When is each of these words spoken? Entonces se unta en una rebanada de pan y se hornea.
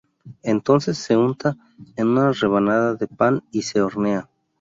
Entonces 0.41 0.97
se 0.97 1.15
unta 1.15 1.57
en 1.95 2.07
una 2.07 2.31
rebanada 2.31 2.95
de 2.95 3.05
pan 3.07 3.43
y 3.51 3.61
se 3.61 3.83
hornea. 3.83 4.27